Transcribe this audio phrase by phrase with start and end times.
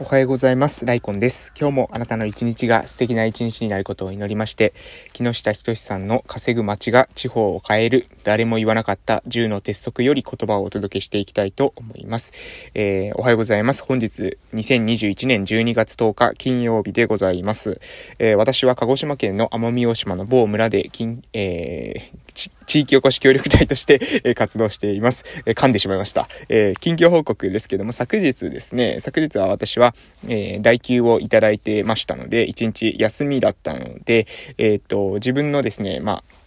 [0.00, 0.86] おはようございます。
[0.86, 1.52] ライコンです。
[1.58, 4.72] 今日もあなたの一日が素敵な一日になることを祈りまして、
[5.12, 12.32] 木下仁さんの稼ぐ街が地方を変える、誰も言わなかった10の鉄則より言葉をお届けしていきたいと思います。
[12.74, 13.82] えー、おはようございます。
[13.82, 17.80] 本日、2021年12月10日金曜日でございます。
[18.20, 20.92] えー、私は鹿児島県の奄美大島の某村で、
[21.32, 22.27] えー、
[22.68, 25.24] 地域おこし協力隊として、え活動しています。
[25.46, 26.28] え噛んでしまいました。
[26.50, 29.94] え近況報告ですけども、昨日ですね、昨日は私は、
[30.28, 34.26] え代休をいただいてましたので、1日休みだったので、
[34.58, 36.38] えっ、と、自分のですね、まあ、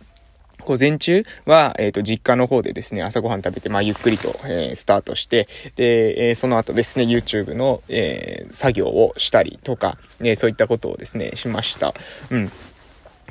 [0.63, 11.95] 午前中は、えっ、ー、と、実家の方でですね、朝ごはん食べて、まあ、ゆっくりと、えー、スタートして、で、えー、その後ですね、YouTube の、え作業をしたりとか、ね、そういったことをですね、しました。
[12.29, 12.51] うん。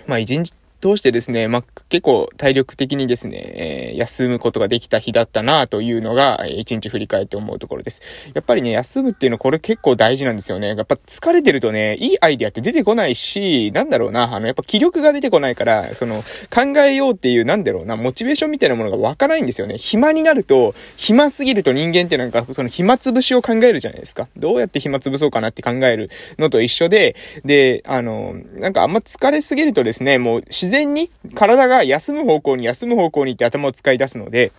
[0.06, 3.36] まあ、一日通してですね、まあ、結構体力的にですね、
[3.90, 8.00] えー、休むことができた日だったなというのが、一日振り返って思うところです。
[8.34, 10.68] やっぱりね、休むっていうのはこれ結構大事なんですよね。
[10.68, 19.76] やっぱ疲れてるとね、いいアイディアって出てこないし、なんだろうな、あの、やっぱ気力が出てこないから、その、考えようっていう、なんだろうな、モチベーションみたいなものが湧かないんですよね。
[19.76, 24.28] 暇になると、暇すぎると人間ってなんか、その暇つぶしを考えるじゃないですか。
[24.37, 34.52] どうやって暇つぶそうかなって考えるのと一緒で、で、あの、なんかあんま疲れすぎるとですね、もう自然に体が休む方向に休む方向にって頭を使い出すので、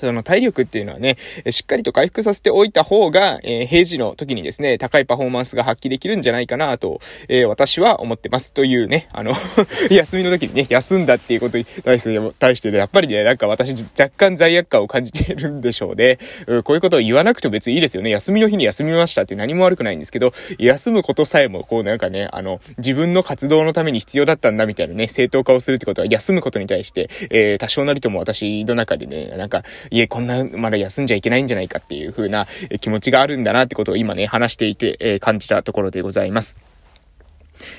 [0.00, 1.16] その体力っていうのはね、
[1.50, 8.52] しっかりと回復させておいた方が、えー、平時の時にですね、高いパフォーマンスが発揮できるんじゃないかなと、えー、私は思ってます。
[8.52, 9.34] というね、あの
[9.90, 16.18] 休みの時にね、休んだっていうことに対して、対してね、やっぱりね、なんか私若干罪悪感を感じてるんでしょうね。
[16.46, 18.10] うこういうことを言わなくても別にいいですよね。
[18.10, 32.46] 休みの日に休みましたって何も悪くないんですけど、休むことさえも、こうなんかね、あの、自分の活動のために必要だったんだみたいなね、正当化をするってことは、休むことに対して、えー、多少なりとも私の中でね、なんか、いえ、こんな、まだ休んじゃいけないんじゃないかっていう風な
[32.80, 36.67] 気持ちがあるんだなってことを今ね、話していて、え、感じたところでございます。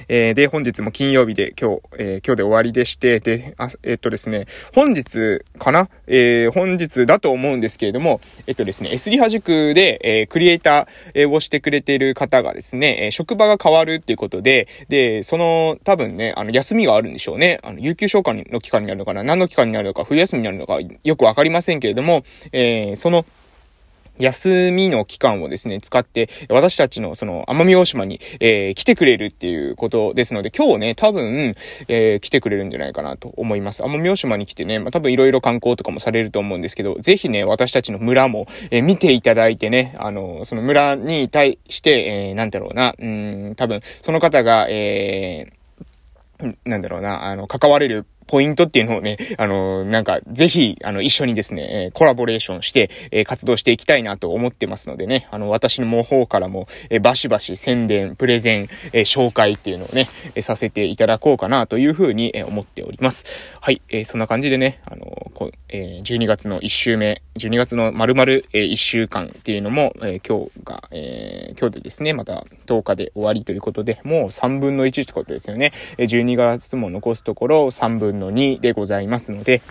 [0.08, 5.90] えー、で、本日も金曜日で今日、えー、今日で終わりでして、で、あ、えー、っとですね、本日かな？
[6.08, 17.60] えー、本日だと思うんですけれども、えっとですね、S リハ塾で、えー、クリエイターをしてくれている方がですね、え職場が変わるっていうことで、で、その、多分ね、あの、休みがあるんでしょうね。
[17.64, 19.24] あの、有給消化の期間になるのかな？
[19.24, 23.26] 何の期間になるのか、冬休みになるのか、よくわかりませんけれども、えその、
[24.20, 31.56] 休みの期間をですね、使って、私たちのその奄美大島に、えー、来てくれるっていうことですので、今日ね、多分、
[31.88, 33.82] えー、来てくれるんじゃないかなと思います。
[33.82, 63.26] 奄美大島に来てね、まあ、多分いろいろ観光とかもされると思うんですけど、ぜひね、私たちの村も、えー、見ていただいてね、あの、その村に対して、えー、なんだろうな、うん、多分、その方が、えー、なんだろうな、あの、関われるポイントっていうのをね、あの、なんか、ぜひ、あの、一緒にですね、えコラボレーションして、え活動していきたいなと思ってますのでね、あの、私の方からも、えバシバシ宣伝、プレゼン、え紹介っていうのをね、えさせていただこうかなというふうに、え思っております。
[63.62, 75.72] はい、えそんな感じでね、あの、こえ12月の1週目、12月の丸々、え1週間っていうのも、え今日が、え今日でですね、また10日で終わりということで、もう3分の1ってことですよね。
[75.98, 79.62] え12月も残すところ3分のの2でございますので、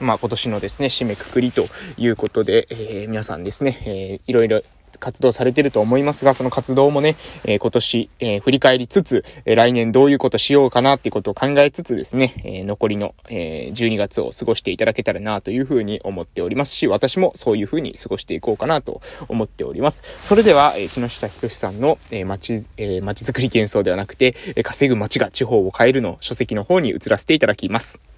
[0.00, 1.64] まあ今年のですね、締めくくりと
[1.96, 4.62] いうことで、えー、皆さんですね、えー、いろいろ
[5.02, 20.04] 活動されてると思いますが、その活動もね、えー、今年、えー、振り返りつつ、え、来年どういうことしようかなっていうことを考えつつですね、え残りの、え12月を過ごしていただけたらなというふうに思っておりますし、私もそういうふうに過ごしていこうかなと思っております。
[20.22, 28.11] それでは、え木下仁さんの、え街、え街づくり幻想ではなくて、え稼ぐ街が地方を変えるの書籍の方に移らせていただきます。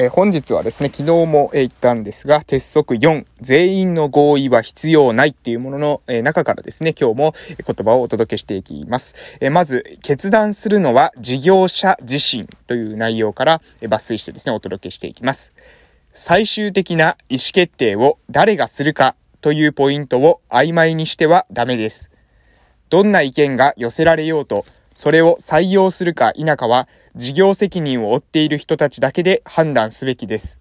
[0.00, 7.34] え、本日はですね、昨日も、言ったんですが、鉄則4、全員の合意は必要ないっていうものの、え、中からですね、今日も
[7.66, 9.16] 言葉をお届けしていきます。
[9.40, 15.52] えまず、決断するのは事業者自身という内容から、抜粋してですね、お届けしていきます。
[16.12, 22.12] 最終的な意思決定を誰がするかというポイントを曖昧にしてはダメです。
[22.88, 24.64] どんな意見が寄せられようと、
[24.94, 30.60] それを採用するか否かは事業責任を負っている人たちだけで判断すべきです。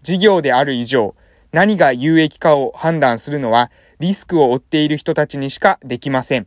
[0.00, 1.14] 事業である以上、
[1.52, 3.70] 何が有益かを判断するのは
[4.00, 6.46] リスクを負っている人たちにしかできません。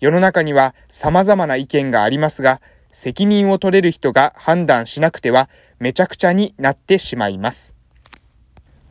[0.00, 2.60] 世の中には様々な意見がありますが、
[2.90, 5.48] 責任を取れる人が判断しなくては
[5.78, 7.77] めちゃくちゃになってしまいます。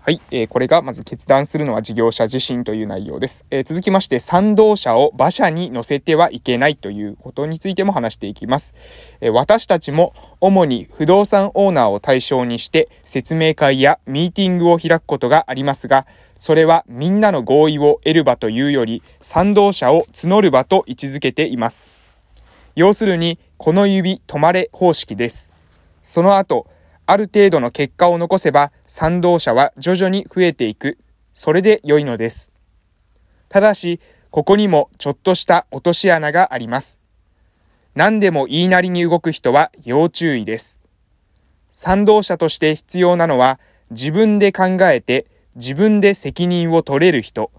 [0.08, 3.44] はい、えー、これがまず決断するのは事業者自身という内容です。
[3.52, 8.74] えー、続きまして、賛同者を馬車に乗せてはいけないということについても話していきます。
[9.20, 16.08] えー、私たちも主に不動産オーナーを対象にして説明会やミーティングを開くことがありますが、
[16.38, 21.92] それはみんなの合意を得る場というより、賛同者を募る場と位置づけています。
[22.76, 25.52] 要するに、この指止まれ方式です。
[26.02, 26.66] その後、
[27.08, 30.98] ある程度の結果を残せば賛同者は徐々に増えていく。
[31.34, 32.52] それで良いのです。
[33.48, 37.00] ただし、ここにもちょっとした落とし穴があります。
[37.96, 40.78] 何でも言いなりに動く人は要注意です。
[41.72, 43.60] 賛同者として必要なのは
[43.90, 47.52] 自分で考えて自分で責任を取れる人。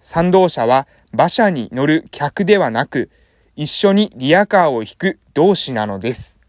[0.00, 3.10] 賛同者は馬車に乗る客ではなく
[3.56, 6.39] 一緒にリアカーを引く同士なのです。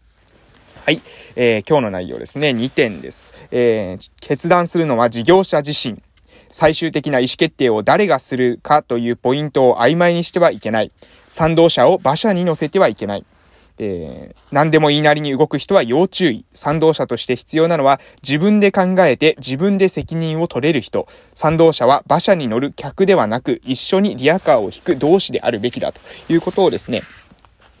[0.84, 1.00] はい、
[1.36, 3.32] えー、今日の内容ですね、2点です。
[3.52, 6.02] えー、決断するのは事業者自身。
[6.50, 10.90] 最終的な意思決定を誰がするかというポイントを曖昧にしてはいけない。
[11.28, 13.24] 賛同者を馬車に乗せてはいけない。
[13.78, 16.44] えー、何でも言いなりに動く人は要注意。
[16.52, 21.06] 賛同者として必要なのは自分で考えて自分で責任を取れる人。
[21.32, 27.02] 賛同者は馬車に乗る客ではなく一緒にリアカーを引く同士であるべきだということをですね、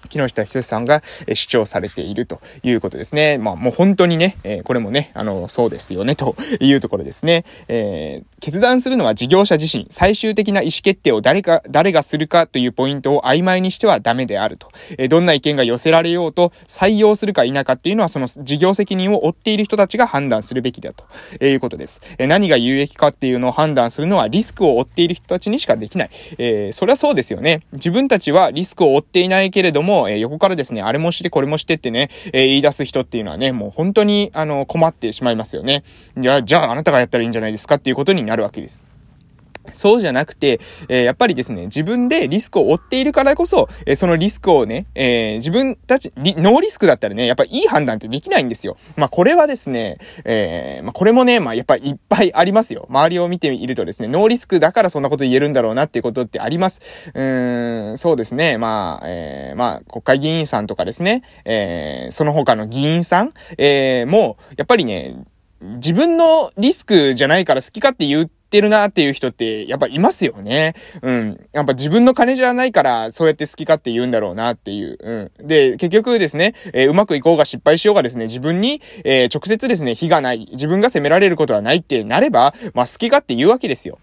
[0.08, 1.02] 木下久さんが
[1.34, 3.38] 主張されているということですね。
[3.38, 7.44] まあもう本当にね、えー、これもね、あの、そうですよね、というところですね。
[7.68, 14.68] えー、決断するのは事業者自身、最終的な意思決定を誰か、誰がするかというポイントを曖昧にしてはダメであると。
[14.98, 21.04] えー、どんな意見が寄せられようと、採用するか否かっていうのはその事業責任を負っている人たちが判断するべきだと
[21.44, 22.00] いうことです。
[22.18, 26.10] え、何が有益かっていうのを判断するのはリスクを負っている人たちにしかできない。
[26.38, 27.62] え、それはそうですよね。
[27.72, 35.84] 自分たちはリスクを負っていないけれどもも、えー、横からですね、あれもしてこれもしてってね、えー、言い出す人っていうのはね、もう本当に、あの、困ってしまいますよね。
[36.16, 38.82] じゃあ、じゃああなたがやったらいいんじゃないですかっていうことになるわけです。
[39.72, 48.76] そうじゃなくて、えー、やっぱりですね、自分でリスクを負っているからこそ、えー、そのリスクをね、えー、自分たち、ノーリスクだったらね、やっぱいい判断ってできないんですよ。
[48.96, 52.86] まあこれはですね、えまあこれもね、まあやっぱいっぱいありますよ。
[52.88, 56.80] 周りを見ているとですね、ノーリスクだからそんなこと言えるんだろうなっていうことってあります。
[57.14, 65.16] うーん、そうですね、まあ、えまあ国会議員さんとかですね、えその他の議員さん、えもう、やっぱりね、
[65.62, 70.74] 自分のリスクじゃないから好き勝手言うってるなっていう人って、やっぱいますよね。
[71.00, 71.40] うん。
[71.52, 74.98] やっぱ自分の金じゃないから、そうやって好き勝手言うんだろうなっていう。
[75.00, 75.46] うん。
[75.46, 83.98] で、結局ですね、えー、うまくいこうが失敗しようがですね、自分に、えー、直接ですね、非がない、自分が責められることはないってなれば、まあ好き勝手言うわけですよ。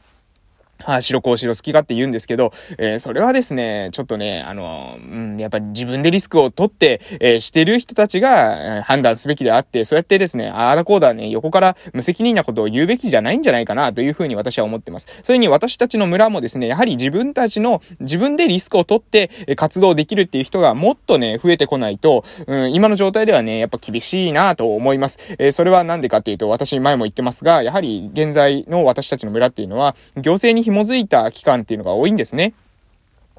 [0.81, 15.07] はあ、白こう白好きかって言うんですけど、えー、それはですね、ちょっとね、あの、うん、やっぱり自分でリスクを取って、えー、してる人たちが、えー、判断すべきであって、そうやってですね、ああだこうだね、横から無責任なことを言うべきじゃないんじゃないかな、というふうに私は思ってます。
[15.23, 25.17] それに私たちの村もですね、やはり自分たちの、自分でリスクを取って、え活動できるっていう人がもっとね、増えてこないと、うん、今の状態ではね、やっぱ厳しいなと思います。
[25.37, 32.53] えそれはなんでかっていうと、私前も言ってますが、やはり現在の私たちの村っていうのは、行政に紐づいた期間っていうのが多いんですね。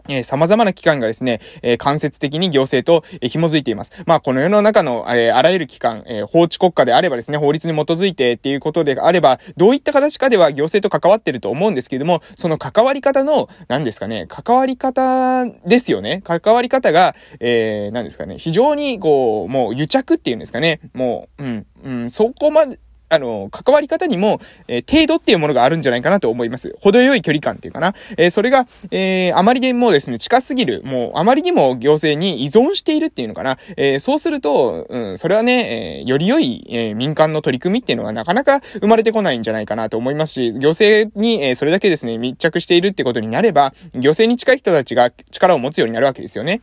[0.09, 3.93] えー、様々な機関がですね、えー、間接的に行政と、えー、紐づいています。
[4.07, 16.23] まあ、この世の中の、えー、あらゆる機関、えー、法治国家であればですね、法律に基づいてっていうことであれば、どういった形かでは行政と関わってると思うんですけれども、その関わり方の、何ですかね、関わり方ですよね。
[16.25, 22.79] 関わり方が、えー、何ですかね、非常に、こう、もう癒着っていうんですかね、もう、うん、うん、そこまで、
[23.11, 26.77] あの、関わり方にも、えー、程度っていうものがあるんじゃないかなと思います。
[26.81, 27.95] 程よい距離感っていうかな。
[28.17, 33.59] えー、それが、えー、あまりでもですね、近すぎる、もう、あまりにも行政に依存しているっていうのかな。
[33.77, 46.63] えそうすると、うん、それはね、えより良い、え民間の取り組みっていうのがなかなか生まれてこないんじゃないかなと思いますし、行政に、えそれだけですね、密着しているってことになれば、行政に近い人たちが力を持つようになるわけですよね。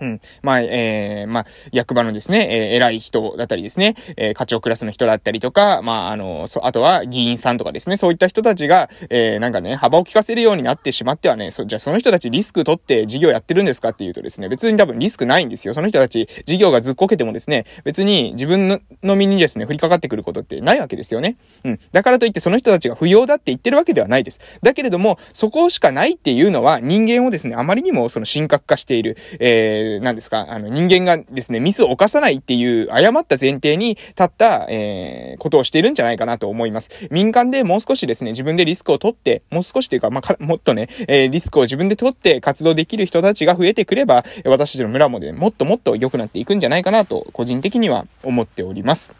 [0.00, 0.20] うん。
[0.42, 15.74] まあ、えー、まあ、役場のですね、えー、偉い人だったりですね、えー、課長クラスの人だったりとか、まあ、あの、そ、あとは議員さんとかですね、そういった人たちが、えー、なんかね、幅を利かせるようになってしまってはね、そ、じゃあその人たちリスク取って事業やってるんですかっていうとですね、別に多分リスクないんですよ。
[15.74, 21.36] その人たち、事業がずっこけてもですね、別に自分の身にですね、降りかかってくることってないわけですよね。
[21.64, 21.80] うん。
[21.92, 24.40] だからといってその人たちが不要だって言ってるわけではないです。
[24.62, 36.90] だけれども、そこしかないっていうのは人間をですね、あまりにもその神格化している、えー、なんですか、あの、人間がですね、ミスを犯さないっていう誤った前提に立った、えー、ことをしているんじゃないかなと思います。
[37.10, 49.12] 民間でもう少しですね、自分でリスクを取って、もう少しというか、まあ、もっとね、えー、リスクを自分で取って活動できる人たちが増えてくれば、私たちの村もでもっともっと良くなっていくんじゃないかなと、個人的には思っております。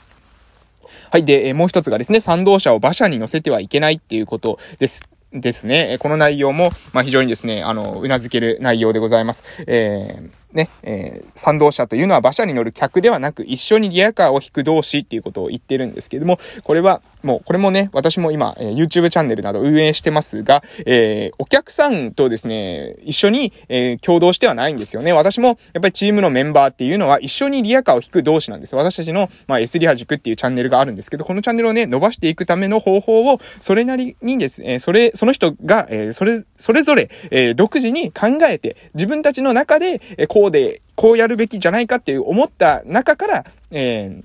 [1.10, 1.24] はい。
[1.24, 5.08] で、もう一つがですね、賛同者を馬車に乗せてはいけないっていうことです。
[5.32, 5.96] ですね。
[6.00, 9.44] この内容も、まあ、非常にですね、あの、うなずける内容でございます。
[9.66, 25.12] えーね、えー、賛同者というのは馬車に乗る客ではなく、一緒にリアカーを引く同士っていうことを言ってるんですけども、これは、もう、これもね、私も今、えー、YouTube チャンネルなど運営してますが、えー、お客さんとですね、一緒に、えー、共同してはないんですよね。
[25.12, 28.74] 私も、やっぱりチームのメンバーっていうのは、一緒にリアカーを引く同士なんです。
[28.74, 44.22] 私たちの、まあ、S リハ軸っていうチャンネルがあるんですけど、このチャンネルをね、伸ばしていくための方法を、それなりにですね、それ、その人が、えー、それ、それぞれ、えー、独自に考えて、自分たちの中で、えー、こうで、こうやるべきじゃないかっていう思った中から、えー、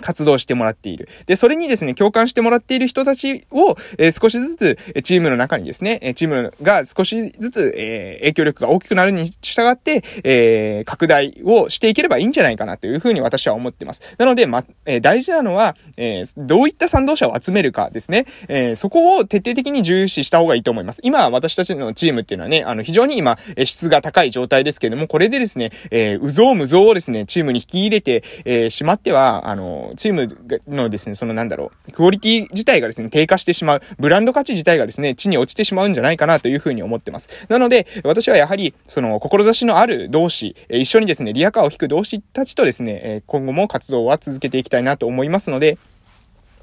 [0.00, 1.08] 活動してもらっている。
[1.26, 14.02] で、それにですね、共感してもらっている人たちを、えー、少しずつ、チームの中にですね、チームが少しずつ、えー、影響力が大きくなるに従って、えー、拡大をしていければいいんじゃないかなというふうに私は思ってます。
[14.18, 18.26] なので、ま、え、大事なのは、え、どういった賛同者を集めるかですね。
[18.48, 21.00] え、そこを徹底的に重視した方がいいと思います。
[21.02, 30.28] 今、私たちのチームっていうのはね、あの、非常に今、質が高い状態ですけれども、これでですね、えー、うぞうむぞうをですね、チームに引き入れて、え、しまっては、あの、チーム
[30.68, 37.28] のですね、そのなんだろう、クオリティ自体がですね、低下してしまう、ブランド価値自体がですね、地に落ちてしまうんじゃないかなというふうに思ってます。
[37.48, 45.78] なので、私はやはり、その、志のある同士、一緒にですね、リアカーを引く同士たちとですね、今後も活動は続けていきたいなと思いますので、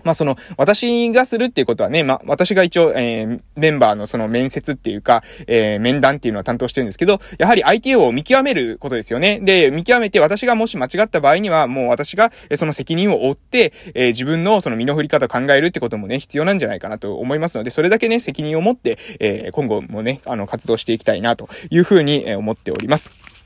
[0.04, 9.40] まあその、私がするっていうことはね、まあ私が一応、えー、メンバーのその面接っていうか、えー、面談っていうのは担当してるんですけど、やはり相手を見極めることですよね。
[9.42, 23.37] で、見極めて私がもし間違った場合には、もう私がその責任を負って、えー、自分のその身の振り方を考えるってこともね、必要なんじゃないかなと思いますので、それだけね、責任を持って、えー、今後もね、あの、活動していきたいなというふうに思っております。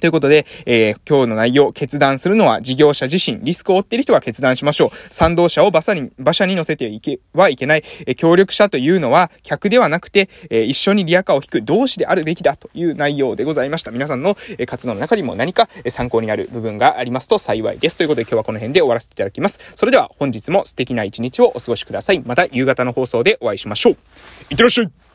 [0.00, 4.90] ということで、えー、今日の内容、決断するのは事業者自身、リスクを負っている人が決断しましょう。
[5.14, 7.82] 賛同者を馬車に、馬車に乗せていけ、はいけない。
[8.06, 13.90] えー、協力者というのは、客ではなくて、えー、一緒にリアカーを引く同志であるべきだという内容でございました。
[13.90, 17.96] 皆さんの、え活動の中にも何か、え参考になる部分がありますと幸いです。
[17.96, 19.58] ということで今日はこの辺で終わらせていただきます。
[19.76, 22.20] それでは本日も素敵な一日をお過ごしください。
[22.20, 23.92] また夕方の放送でお会いしましょう。
[24.50, 25.13] いってらっしゃい